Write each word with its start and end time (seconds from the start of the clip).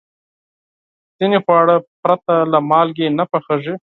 ځینې 1.17 1.37
خواړه 1.43 1.75
پرته 2.01 2.33
له 2.51 2.59
مالګې 2.69 3.07
نه 3.19 3.25
پخېږي. 3.31 3.75